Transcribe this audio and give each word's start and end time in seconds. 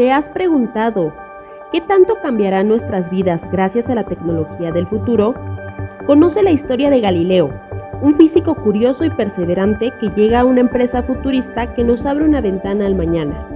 ¿Te 0.00 0.10
has 0.10 0.30
preguntado 0.30 1.12
qué 1.72 1.82
tanto 1.82 2.14
cambiarán 2.22 2.68
nuestras 2.68 3.10
vidas 3.10 3.42
gracias 3.52 3.86
a 3.90 3.94
la 3.94 4.06
tecnología 4.06 4.72
del 4.72 4.86
futuro? 4.86 5.34
Conoce 6.06 6.42
la 6.42 6.52
historia 6.52 6.88
de 6.88 7.02
Galileo, 7.02 7.50
un 8.00 8.16
físico 8.16 8.54
curioso 8.54 9.04
y 9.04 9.10
perseverante 9.10 9.92
que 10.00 10.08
llega 10.16 10.40
a 10.40 10.46
una 10.46 10.60
empresa 10.60 11.02
futurista 11.02 11.74
que 11.74 11.84
nos 11.84 12.06
abre 12.06 12.24
una 12.24 12.40
ventana 12.40 12.86
al 12.86 12.94
mañana. 12.94 13.46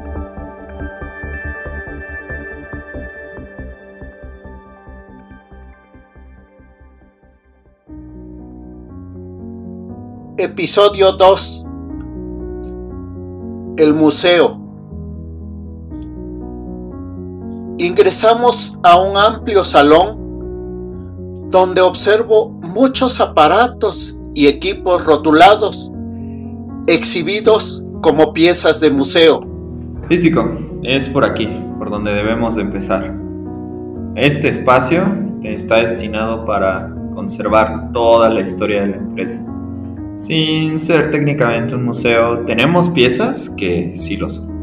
Episodio 10.37 11.13
2 11.13 11.65
El 13.79 13.95
museo 13.95 14.64
Ingresamos 17.79 18.79
a 18.85 19.01
un 19.01 19.17
amplio 19.17 19.65
salón 19.65 21.49
donde 21.51 21.81
observo 21.81 22.51
muchos 22.63 23.21
aparatos 23.21 24.21
y 24.33 24.47
equipos 24.47 25.05
rotulados, 25.05 25.91
exhibidos 26.87 27.83
como 28.01 28.33
piezas 28.33 28.81
de 28.81 28.91
museo. 28.91 29.45
Físico, 30.09 30.57
es 30.85 31.09
por 31.09 31.25
aquí, 31.25 31.49
por 31.79 31.91
donde 31.91 32.15
debemos 32.15 32.55
de 32.55 32.63
empezar. 32.63 33.13
Este 34.15 34.49
espacio 34.51 35.05
está 35.43 35.81
destinado 35.81 36.45
para 36.45 36.95
conservar 37.15 37.91
toda 37.93 38.29
la 38.29 38.43
historia 38.43 38.83
de 38.83 38.89
la 38.89 38.97
empresa. 38.99 39.45
Sin 40.15 40.79
ser 40.79 41.11
técnicamente 41.11 41.75
un 41.75 41.87
museo, 41.87 42.39
tenemos 42.47 42.89
piezas 42.91 43.51
que 43.51 43.93
sí 43.97 44.17
lo 44.17 44.31
son. 44.31 44.54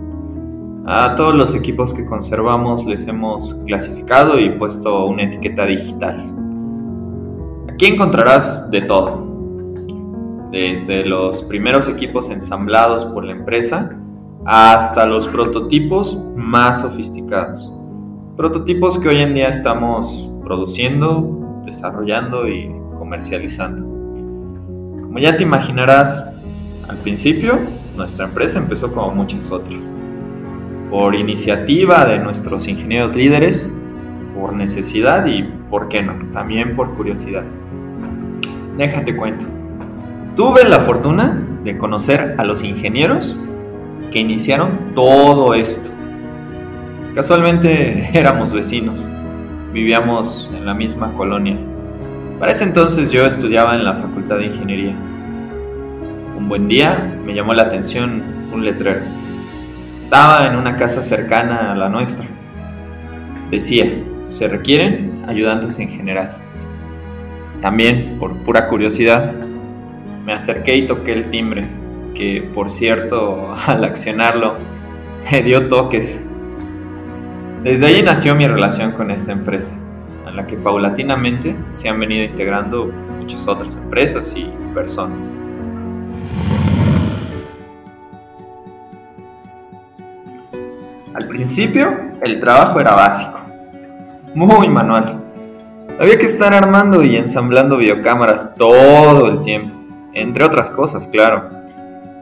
A 0.87 1.15
todos 1.15 1.35
los 1.35 1.53
equipos 1.53 1.93
que 1.93 2.05
conservamos 2.05 2.83
les 2.85 3.05
hemos 3.05 3.53
clasificado 3.67 4.39
y 4.39 4.49
puesto 4.49 5.05
una 5.05 5.23
etiqueta 5.23 5.67
digital. 5.67 6.27
Aquí 7.69 7.85
encontrarás 7.85 8.69
de 8.71 8.81
todo, 8.81 9.23
desde 10.51 11.05
los 11.05 11.43
primeros 11.43 11.87
equipos 11.87 12.31
ensamblados 12.31 13.05
por 13.05 13.23
la 13.23 13.33
empresa 13.33 13.95
hasta 14.45 15.05
los 15.05 15.27
prototipos 15.27 16.17
más 16.35 16.81
sofisticados. 16.81 17.71
Prototipos 18.35 18.97
que 18.97 19.09
hoy 19.09 19.19
en 19.19 19.35
día 19.35 19.49
estamos 19.49 20.31
produciendo, 20.43 21.61
desarrollando 21.63 22.47
y 22.47 22.71
comercializando. 22.97 23.83
Como 23.83 25.19
ya 25.19 25.37
te 25.37 25.43
imaginarás, 25.43 26.27
al 26.89 26.97
principio 26.97 27.59
nuestra 27.95 28.25
empresa 28.25 28.57
empezó 28.57 28.91
como 28.91 29.11
muchas 29.11 29.51
otras. 29.51 29.93
Por 30.91 31.15
iniciativa 31.15 32.05
de 32.05 32.19
nuestros 32.19 32.67
ingenieros 32.67 33.15
líderes, 33.15 33.67
por 34.39 34.53
necesidad 34.53 35.25
y, 35.25 35.41
¿por 35.71 35.89
qué 35.89 36.03
no?, 36.03 36.13
también 36.31 36.75
por 36.75 36.93
curiosidad. 36.95 37.43
Déjate 38.77 39.15
cuento. 39.15 39.47
Tuve 40.35 40.69
la 40.69 40.81
fortuna 40.81 41.41
de 41.63 41.79
conocer 41.79 42.35
a 42.37 42.43
los 42.43 42.63
ingenieros 42.63 43.39
que 44.11 44.19
iniciaron 44.19 44.93
todo 44.93 45.55
esto. 45.55 45.89
Casualmente 47.15 48.11
éramos 48.13 48.53
vecinos, 48.53 49.09
vivíamos 49.73 50.51
en 50.55 50.67
la 50.67 50.75
misma 50.75 51.11
colonia 51.13 51.57
para 52.41 52.53
ese 52.53 52.63
entonces 52.63 53.11
yo 53.11 53.27
estudiaba 53.27 53.75
en 53.75 53.83
la 53.83 53.93
Facultad 53.93 54.37
de 54.37 54.47
Ingeniería. 54.47 54.95
Un 56.35 56.49
buen 56.49 56.67
día 56.67 57.15
me 57.23 57.35
llamó 57.35 57.53
la 57.53 57.61
atención 57.61 58.23
un 58.51 58.65
letrero. 58.65 59.01
Estaba 60.11 60.45
en 60.45 60.57
una 60.57 60.75
casa 60.75 61.01
cercana 61.03 61.71
a 61.71 61.75
la 61.75 61.87
nuestra. 61.87 62.25
Decía, 63.49 63.85
se 64.23 64.49
requieren 64.49 65.23
ayudantes 65.25 65.79
en 65.79 65.87
general. 65.87 66.35
También, 67.61 68.17
por 68.19 68.35
pura 68.39 68.67
curiosidad, 68.67 69.31
me 70.25 70.33
acerqué 70.33 70.75
y 70.75 70.85
toqué 70.85 71.13
el 71.13 71.29
timbre, 71.29 71.65
que 72.13 72.45
por 72.53 72.69
cierto, 72.69 73.55
al 73.65 73.85
accionarlo, 73.85 74.57
me 75.31 75.43
dio 75.43 75.69
toques. 75.69 76.27
Desde 77.63 77.85
ahí 77.85 78.03
nació 78.03 78.35
mi 78.35 78.45
relación 78.45 78.91
con 78.91 79.11
esta 79.11 79.31
empresa 79.31 79.73
en 80.27 80.35
la 80.35 80.45
que 80.45 80.57
paulatinamente 80.57 81.55
se 81.69 81.87
han 81.87 82.01
venido 82.01 82.25
integrando 82.25 82.91
muchas 83.17 83.47
otras 83.47 83.77
empresas 83.77 84.33
y 84.35 84.51
personas. 84.73 85.37
Al 91.21 91.27
principio 91.27 91.87
el 92.23 92.39
trabajo 92.39 92.79
era 92.79 92.95
básico, 92.95 93.39
muy 94.33 94.67
manual. 94.67 95.21
Había 95.99 96.17
que 96.17 96.25
estar 96.25 96.51
armando 96.51 97.03
y 97.03 97.15
ensamblando 97.15 97.77
videocámaras 97.77 98.55
todo 98.55 99.27
el 99.27 99.41
tiempo, 99.41 99.69
entre 100.13 100.43
otras 100.43 100.71
cosas, 100.71 101.07
claro. 101.07 101.47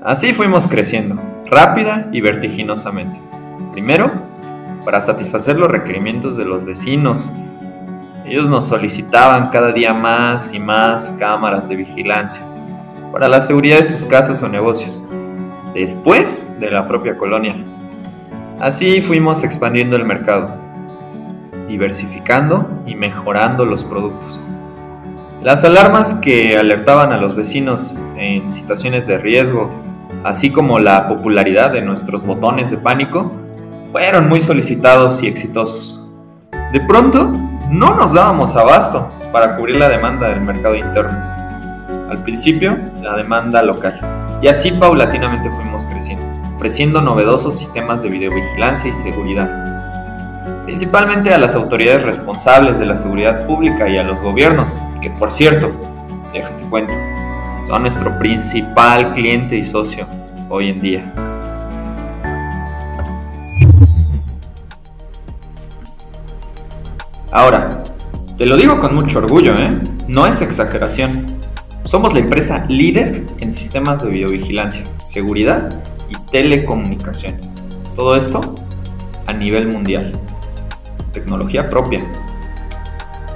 Así 0.03 0.33
fuimos 0.33 0.67
creciendo, 0.67 1.15
rápida 1.49 2.09
y 2.11 2.19
vertiginosamente. 2.19 3.21
Primero, 3.71 4.11
para 4.83 4.99
satisfacer 4.99 5.57
los 5.57 5.71
requerimientos 5.71 6.35
de 6.35 6.43
los 6.43 6.65
vecinos 6.65 7.31
ellos 8.25 8.49
nos 8.49 8.67
solicitaban 8.67 9.49
cada 9.49 9.71
día 9.71 9.93
más 9.93 10.53
y 10.53 10.59
más 10.59 11.15
cámaras 11.17 11.69
de 11.69 11.77
vigilancia 11.77 12.41
para 13.13 13.29
la 13.29 13.39
seguridad 13.39 13.77
de 13.77 13.85
sus 13.85 14.03
casas 14.03 14.43
o 14.43 14.49
negocios, 14.49 15.01
después 15.73 16.53
de 16.59 16.69
la 16.69 16.85
propia 16.85 17.17
colonia. 17.17 17.55
Así 18.59 19.01
fuimos 19.01 19.43
expandiendo 19.43 19.95
el 19.95 20.03
mercado, 20.03 20.53
diversificando 21.67 22.69
y 22.85 22.95
mejorando 22.95 23.63
los 23.63 23.85
productos. 23.85 24.39
Las 25.41 25.63
alarmas 25.63 26.15
que 26.15 26.57
alertaban 26.57 27.13
a 27.13 27.17
los 27.17 27.35
vecinos 27.35 28.01
en 28.17 28.51
situaciones 28.51 29.07
de 29.07 29.17
riesgo, 29.17 29.71
así 30.25 30.51
como 30.51 30.79
la 30.79 31.07
popularidad 31.07 31.71
de 31.71 31.81
nuestros 31.81 32.25
botones 32.25 32.69
de 32.69 32.77
pánico, 32.77 33.31
fueron 33.93 34.27
muy 34.27 34.41
solicitados 34.41 35.23
y 35.23 35.27
exitosos. 35.27 36.05
De 36.73 36.81
pronto, 36.81 37.31
no 37.71 37.95
nos 37.95 38.13
dábamos 38.13 38.57
abasto 38.57 39.09
para 39.31 39.55
cubrir 39.55 39.77
la 39.77 39.87
demanda 39.87 40.27
del 40.27 40.41
mercado 40.41 40.75
interno. 40.75 41.17
Al 42.09 42.21
principio, 42.23 42.77
la 43.01 43.15
demanda 43.15 43.63
local. 43.63 44.01
Y 44.41 44.47
así 44.47 44.71
paulatinamente 44.71 45.49
fuimos 45.49 45.85
creciendo, 45.85 46.25
ofreciendo 46.59 47.01
novedosos 47.01 47.57
sistemas 47.57 48.01
de 48.01 48.09
videovigilancia 48.09 48.89
y 48.89 48.93
seguridad. 48.93 50.65
Principalmente 50.65 51.33
a 51.33 51.37
las 51.37 51.55
autoridades 51.55 52.03
responsables 52.03 52.77
de 52.77 52.85
la 52.85 52.97
seguridad 52.97 53.47
pública 53.47 53.87
y 53.87 53.95
a 53.95 54.03
los 54.03 54.19
gobiernos, 54.19 54.81
que 55.01 55.09
por 55.09 55.31
cierto, 55.31 55.71
déjate 56.33 56.61
cuento, 56.65 56.93
son 57.65 57.83
nuestro 57.83 58.19
principal 58.19 59.13
cliente 59.13 59.55
y 59.55 59.63
socio 59.63 60.05
hoy 60.49 60.67
en 60.67 60.81
día. 60.81 61.13
Ahora, 67.31 67.69
te 68.37 68.45
lo 68.45 68.57
digo 68.57 68.81
con 68.81 68.95
mucho 68.95 69.19
orgullo, 69.19 69.55
¿eh? 69.55 69.79
No 70.09 70.27
es 70.27 70.41
exageración. 70.41 71.25
Somos 71.85 72.13
la 72.13 72.19
empresa 72.19 72.65
líder 72.67 73.23
en 73.39 73.53
sistemas 73.53 74.01
de 74.01 74.09
videovigilancia, 74.09 74.83
seguridad 75.05 75.69
y 76.09 76.15
telecomunicaciones. 76.31 77.55
Todo 77.95 78.15
esto 78.15 78.41
a 79.27 79.33
nivel 79.33 79.67
mundial. 79.67 80.11
Tecnología 81.13 81.69
propia. 81.69 82.01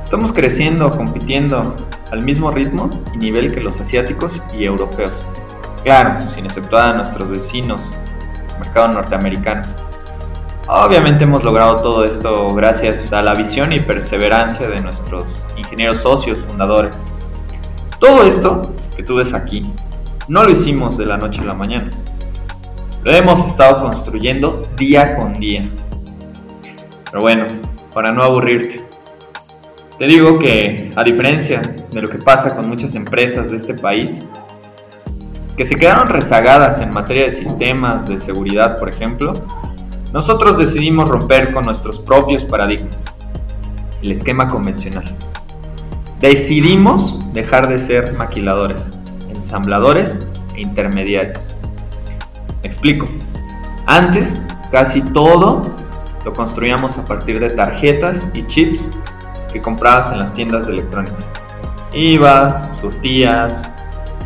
Estamos 0.02 0.32
creciendo, 0.32 0.92
compitiendo 0.92 1.76
al 2.12 2.24
mismo 2.24 2.50
ritmo 2.50 2.90
y 3.14 3.18
nivel 3.18 3.54
que 3.54 3.62
los 3.62 3.82
asiáticos 3.82 4.42
y 4.58 4.66
europeos. 4.66 5.26
Claro, 5.84 6.28
sin 6.28 6.46
exceptuar 6.46 6.94
a 6.94 6.98
nuestros 6.98 7.30
vecinos, 7.30 7.92
mercado 8.60 8.90
norteamericano. 8.90 9.64
Obviamente 10.68 11.26
hemos 11.26 11.44
logrado 11.44 11.76
todo 11.78 12.06
esto 12.06 12.54
gracias 12.56 13.12
a 13.12 13.22
la 13.22 13.34
visión 13.34 13.74
y 13.74 13.80
perseverancia 13.82 14.70
de 14.70 14.80
nuestros 14.80 15.46
ingenieros 15.58 15.98
socios 15.98 16.44
fundadores. 16.48 17.04
Todo 18.00 18.24
esto 18.24 18.74
que 18.96 19.04
tú 19.04 19.16
ves 19.16 19.34
aquí 19.34 19.62
no 20.28 20.44
lo 20.44 20.52
hicimos 20.52 20.98
de 20.98 21.06
la 21.06 21.18
noche 21.18 21.42
a 21.42 21.46
la 21.46 21.54
mañana. 21.54 21.90
Lo 23.04 23.12
hemos 23.12 23.46
estado 23.46 23.84
construyendo 23.84 24.62
día 24.78 25.18
con 25.18 25.34
día. 25.34 25.62
Pero 27.12 27.22
bueno, 27.22 27.48
para 27.94 28.14
no 28.14 28.24
aburrirte, 28.24 28.82
te 30.00 30.06
digo 30.06 30.40
que 30.40 30.90
a 30.96 31.04
diferencia 31.04 31.62
de 31.92 32.02
lo 32.02 32.08
que 32.08 32.18
pasa 32.18 32.56
con 32.56 32.70
muchas 32.70 32.96
empresas 32.96 33.52
de 33.52 33.58
este 33.58 33.74
país, 33.74 34.26
que 35.58 35.66
se 35.66 35.76
quedaron 35.76 36.08
rezagadas 36.08 36.80
en 36.80 36.94
materia 36.94 37.26
de 37.26 37.32
sistemas 37.32 38.08
de 38.08 38.20
seguridad, 38.20 38.78
por 38.78 38.88
ejemplo, 38.88 39.34
nosotros 40.14 40.58
decidimos 40.58 41.10
romper 41.10 41.54
con 41.54 41.66
nuestros 41.66 42.00
propios 42.00 42.46
paradigmas, 42.46 43.04
el 44.02 44.14
esquema 44.14 44.48
convencional. 44.48 45.04
Decidimos 46.22 47.20
dejar 47.34 47.68
de 47.68 47.80
ser 47.80 48.14
maquiladores, 48.14 48.98
ensambladores 49.28 50.26
e 50.56 50.62
intermediarios. 50.62 51.53
Explico. 52.64 53.06
Antes, 53.86 54.40
casi 54.72 55.02
todo 55.02 55.62
lo 56.26 56.34
construíamos 56.34 56.98
a 56.98 57.06
partir 57.06 57.40
de 57.40 57.50
tarjetas 57.50 58.26
y 58.34 58.44
chips 58.48 58.90
que 59.52 59.62
comprabas 59.62 60.12
en 60.12 60.20
las 60.20 60.34
tiendas 60.34 60.68
de 60.68 60.74
electrónica. 60.74 61.18
Ibas, 61.94 62.70
surtías, 62.80 63.70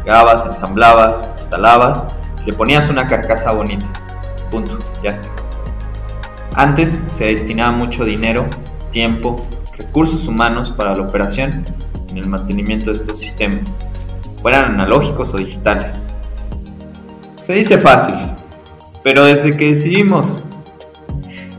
pegabas, 0.03 0.45
ensamblabas, 0.45 1.29
instalabas, 1.33 2.07
le 2.45 2.53
ponías 2.53 2.87
una 2.89 3.07
carcasa 3.07 3.51
bonita. 3.51 3.85
Punto, 4.49 4.77
ya 5.03 5.11
está. 5.11 5.27
Antes 6.55 6.99
se 7.11 7.25
destinaba 7.25 7.71
mucho 7.71 8.05
dinero, 8.05 8.45
tiempo, 8.91 9.35
recursos 9.77 10.27
humanos 10.27 10.71
para 10.71 10.95
la 10.95 11.03
operación 11.03 11.65
y 12.13 12.19
el 12.19 12.27
mantenimiento 12.29 12.91
de 12.91 12.97
estos 12.97 13.19
sistemas, 13.19 13.77
fueran 14.41 14.65
analógicos 14.65 15.33
o 15.33 15.37
digitales. 15.37 16.03
Se 17.47 17.53
dice 17.53 17.77
fácil, 17.77 18.13
pero 19.05 19.23
desde 19.23 19.55
que 19.55 19.69
decidimos 19.69 20.43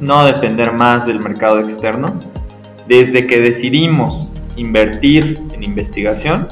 no 0.00 0.22
depender 0.26 0.70
más 0.74 1.06
del 1.06 1.18
mercado 1.22 1.60
externo, 1.60 2.14
desde 2.86 3.26
que 3.26 3.40
decidimos 3.40 4.28
invertir 4.56 5.42
en 5.50 5.62
investigación, 5.62 6.46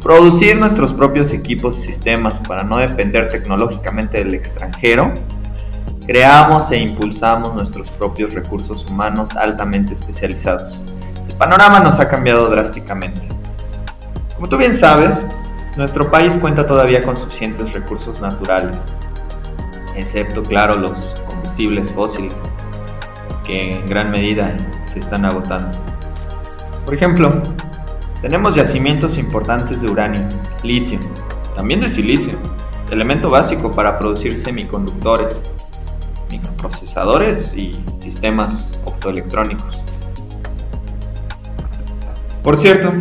producir 0.00 0.56
nuestros 0.56 0.92
propios 0.92 1.32
equipos 1.32 1.80
y 1.80 1.88
sistemas 1.88 2.38
para 2.38 2.62
no 2.62 2.76
depender 2.76 3.26
tecnológicamente 3.26 4.18
del 4.18 4.34
extranjero, 4.34 5.12
creamos 6.06 6.70
e 6.70 6.78
impulsamos 6.78 7.54
nuestros 7.54 7.90
propios 7.90 8.34
recursos 8.34 8.86
humanos 8.88 9.34
altamente 9.34 9.94
especializados. 9.94 10.80
El 11.28 11.34
panorama 11.34 11.80
nos 11.80 11.98
ha 11.98 12.08
cambiado 12.08 12.46
drásticamente. 12.46 13.20
Como 14.36 14.48
tú 14.48 14.56
bien 14.56 14.74
sabes, 14.74 15.24
nuestro 15.76 16.10
país 16.10 16.36
cuenta 16.38 16.66
todavía 16.66 17.02
con 17.02 17.16
suficientes 17.16 17.72
recursos 17.72 18.20
naturales, 18.20 18.92
excepto, 19.96 20.42
claro, 20.42 20.78
los 20.78 20.92
combustibles 21.28 21.92
fósiles, 21.92 22.48
que 23.44 23.72
en 23.72 23.86
gran 23.86 24.10
medida 24.10 24.56
se 24.86 25.00
están 25.00 25.24
agotando. 25.24 25.76
Por 26.84 26.94
ejemplo, 26.94 27.42
tenemos 28.20 28.54
yacimientos 28.54 29.18
importantes 29.18 29.80
de 29.80 29.90
uranio, 29.90 30.22
litio, 30.62 31.00
también 31.56 31.80
de 31.80 31.88
silicio, 31.88 32.38
elemento 32.90 33.28
básico 33.28 33.72
para 33.72 33.98
producir 33.98 34.36
semiconductores, 34.36 35.40
microprocesadores 36.30 37.54
y 37.54 37.78
sistemas 37.98 38.68
optoelectrónicos. 38.84 39.82
Por 42.42 42.56
cierto, 42.56 42.92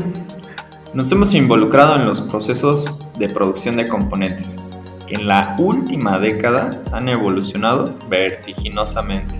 nos 0.94 1.12
hemos 1.12 1.34
involucrado 1.34 1.96
en 1.96 2.06
los 2.06 2.22
procesos 2.22 2.86
de 3.18 3.28
producción 3.28 3.78
de 3.78 3.88
componentes, 3.88 4.80
que 5.08 5.16
en 5.16 5.28
la 5.28 5.56
última 5.58 6.20
década 6.20 6.70
han 6.92 7.10
evolucionado 7.10 7.96
vertiginosamente, 8.10 9.34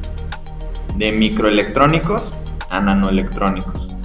de 0.96 1.12
microelectrónicos 1.12 2.36
a 2.72 2.80
nanoelectrónicos, 2.80 3.96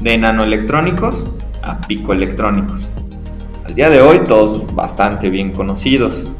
de 0.00 0.18
nanoelectrónicos 0.18 1.32
a 1.62 1.80
picoelectrónicos. 1.82 2.90
Al 3.66 3.74
día 3.76 3.88
de 3.88 4.00
hoy 4.00 4.20
todos 4.26 4.74
bastante 4.74 5.30
bien 5.30 5.52
conocidos. 5.52 6.32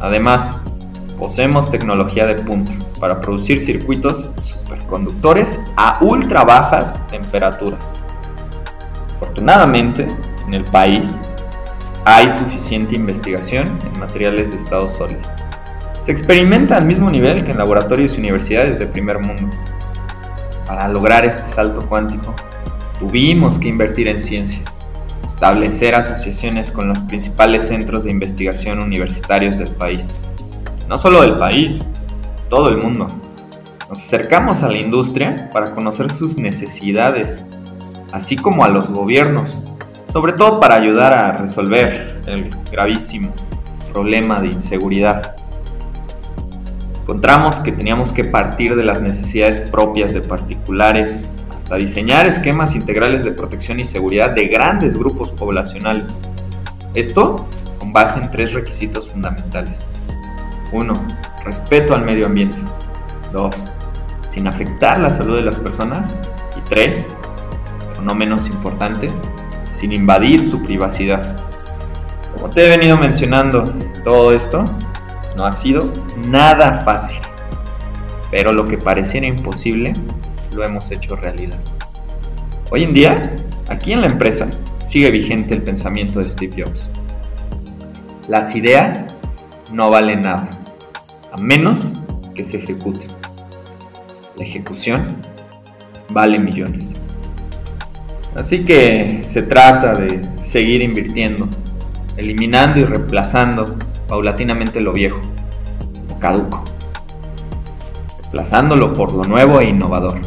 Además, 0.00 0.56
poseemos 1.18 1.70
tecnología 1.70 2.26
de 2.26 2.36
punta 2.36 2.72
para 2.98 3.20
producir 3.20 3.60
circuitos 3.60 4.34
superconductores 4.42 5.60
a 5.76 5.98
ultra 6.00 6.42
bajas 6.44 7.06
temperaturas. 7.08 7.92
Afortunadamente, 9.20 10.06
en 10.46 10.54
el 10.54 10.64
país 10.64 11.18
hay 12.04 12.30
suficiente 12.30 12.96
investigación 12.96 13.78
en 13.84 14.00
materiales 14.00 14.50
de 14.50 14.56
estado 14.56 14.88
sólido. 14.88 15.20
Se 16.02 16.12
experimenta 16.12 16.76
al 16.76 16.86
mismo 16.86 17.10
nivel 17.10 17.44
que 17.44 17.50
en 17.50 17.58
laboratorios 17.58 18.16
y 18.16 18.20
universidades 18.20 18.78
de 18.78 18.86
primer 18.86 19.18
mundo. 19.18 19.54
Para 20.66 20.88
lograr 20.88 21.24
este 21.24 21.42
salto 21.42 21.86
cuántico, 21.88 22.34
tuvimos 22.98 23.58
que 23.58 23.68
invertir 23.68 24.08
en 24.08 24.20
ciencia, 24.20 24.60
establecer 25.24 25.94
asociaciones 25.94 26.70
con 26.70 26.88
los 26.88 27.00
principales 27.00 27.66
centros 27.66 28.04
de 28.04 28.10
investigación 28.10 28.78
universitarios 28.78 29.58
del 29.58 29.70
país 29.70 30.12
no 30.90 30.98
solo 30.98 31.22
del 31.22 31.36
país, 31.36 31.86
todo 32.48 32.68
el 32.68 32.76
mundo. 32.76 33.06
Nos 33.88 33.98
acercamos 34.04 34.64
a 34.64 34.68
la 34.68 34.78
industria 34.78 35.48
para 35.52 35.72
conocer 35.72 36.10
sus 36.10 36.36
necesidades, 36.36 37.46
así 38.12 38.36
como 38.36 38.64
a 38.64 38.68
los 38.68 38.90
gobiernos, 38.90 39.60
sobre 40.08 40.32
todo 40.32 40.60
para 40.60 40.74
ayudar 40.74 41.12
a 41.12 41.36
resolver 41.36 42.20
el 42.26 42.50
gravísimo 42.70 43.32
problema 43.92 44.40
de 44.40 44.48
inseguridad. 44.48 45.36
Encontramos 47.02 47.58
que 47.58 47.72
teníamos 47.72 48.12
que 48.12 48.24
partir 48.24 48.76
de 48.76 48.84
las 48.84 49.00
necesidades 49.00 49.58
propias 49.58 50.12
de 50.12 50.20
particulares 50.20 51.28
hasta 51.50 51.76
diseñar 51.76 52.26
esquemas 52.26 52.74
integrales 52.74 53.24
de 53.24 53.32
protección 53.32 53.80
y 53.80 53.84
seguridad 53.84 54.30
de 54.30 54.46
grandes 54.48 54.98
grupos 54.98 55.30
poblacionales. 55.30 56.28
Esto 56.94 57.46
con 57.78 57.92
base 57.92 58.18
en 58.18 58.30
tres 58.30 58.52
requisitos 58.52 59.08
fundamentales. 59.08 59.86
1. 60.72 60.92
Respeto 61.44 61.94
al 61.94 62.04
medio 62.04 62.26
ambiente. 62.26 62.58
2. 63.32 63.70
Sin 64.26 64.46
afectar 64.46 65.00
la 65.00 65.10
salud 65.10 65.36
de 65.36 65.42
las 65.42 65.58
personas. 65.58 66.18
Y 66.56 66.60
3. 66.68 67.08
No 68.02 68.14
menos 68.14 68.46
importante, 68.46 69.08
sin 69.72 69.92
invadir 69.92 70.44
su 70.44 70.62
privacidad. 70.62 71.36
Como 72.34 72.50
te 72.50 72.66
he 72.66 72.68
venido 72.68 72.96
mencionando, 72.96 73.64
todo 74.04 74.32
esto 74.32 74.64
no 75.36 75.44
ha 75.44 75.52
sido 75.52 75.92
nada 76.28 76.82
fácil. 76.84 77.20
Pero 78.30 78.52
lo 78.52 78.64
que 78.64 78.78
pareciera 78.78 79.26
imposible, 79.26 79.92
lo 80.54 80.64
hemos 80.64 80.90
hecho 80.90 81.16
realidad. 81.16 81.58
Hoy 82.70 82.84
en 82.84 82.92
día, 82.92 83.36
aquí 83.68 83.92
en 83.92 84.00
la 84.00 84.06
empresa, 84.06 84.48
sigue 84.84 85.10
vigente 85.10 85.54
el 85.54 85.62
pensamiento 85.62 86.20
de 86.20 86.28
Steve 86.28 86.64
Jobs. 86.64 86.88
Las 88.28 88.54
ideas 88.54 89.06
no 89.72 89.90
valen 89.90 90.22
nada 90.22 90.48
a 91.32 91.36
menos 91.40 91.92
que 92.34 92.44
se 92.44 92.58
ejecute. 92.58 93.06
La 94.36 94.44
ejecución 94.44 95.06
vale 96.12 96.38
millones. 96.38 96.98
Así 98.36 98.64
que 98.64 99.22
se 99.24 99.42
trata 99.42 99.94
de 99.94 100.20
seguir 100.42 100.82
invirtiendo, 100.82 101.48
eliminando 102.16 102.78
y 102.78 102.84
reemplazando 102.84 103.76
paulatinamente 104.08 104.80
lo 104.80 104.92
viejo, 104.92 105.20
lo 106.08 106.18
caduco, 106.18 106.64
reemplazándolo 108.18 108.92
por 108.92 109.12
lo 109.12 109.24
nuevo 109.24 109.60
e 109.60 109.68
innovador, 109.68 110.20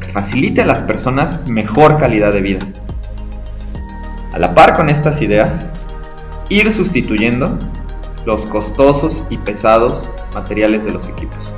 que 0.00 0.06
facilite 0.12 0.62
a 0.62 0.66
las 0.66 0.82
personas 0.82 1.48
mejor 1.48 1.98
calidad 1.98 2.32
de 2.32 2.40
vida. 2.40 2.66
A 4.32 4.38
la 4.38 4.54
par 4.54 4.76
con 4.76 4.88
estas 4.88 5.20
ideas, 5.20 5.66
ir 6.48 6.70
sustituyendo 6.70 7.58
los 8.24 8.46
costosos 8.46 9.24
y 9.30 9.38
pesados 9.38 10.08
materiales 10.34 10.84
de 10.84 10.92
los 10.92 11.08
equipos, 11.08 11.52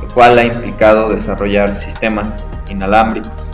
lo 0.00 0.14
cual 0.14 0.38
ha 0.38 0.44
implicado 0.44 1.08
desarrollar 1.08 1.74
sistemas 1.74 2.44
inalámbricos, 2.68 3.48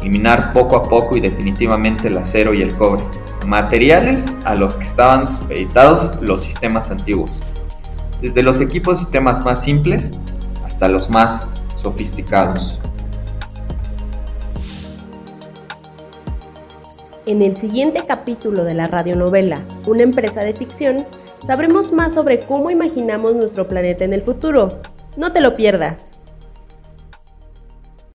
eliminar 0.00 0.52
poco 0.52 0.76
a 0.76 0.82
poco 0.82 1.16
y 1.16 1.20
definitivamente 1.20 2.08
el 2.08 2.18
acero 2.18 2.54
y 2.54 2.62
el 2.62 2.74
cobre, 2.76 3.04
materiales 3.46 4.38
a 4.44 4.54
los 4.54 4.76
que 4.76 4.84
estaban 4.84 5.30
supeditados 5.30 6.20
los 6.20 6.42
sistemas 6.42 6.90
antiguos, 6.90 7.40
desde 8.20 8.42
los 8.42 8.60
equipos 8.60 8.98
sistemas 8.98 9.44
más 9.44 9.62
simples 9.62 10.12
hasta 10.64 10.88
los 10.88 11.10
más 11.10 11.54
sofisticados. 11.76 12.78
En 17.26 17.42
el 17.42 17.56
siguiente 17.58 18.02
capítulo 18.08 18.64
de 18.64 18.72
la 18.72 18.84
radionovela 18.84 19.60
Una 19.86 20.02
empresa 20.02 20.40
de 20.40 20.54
ficción, 20.54 21.04
sabremos 21.46 21.92
más 21.92 22.14
sobre 22.14 22.40
cómo 22.40 22.70
imaginamos 22.70 23.34
nuestro 23.34 23.68
planeta 23.68 24.04
en 24.04 24.14
el 24.14 24.22
futuro. 24.22 24.80
No 25.18 25.30
te 25.30 25.42
lo 25.42 25.54
pierdas. 25.54 26.07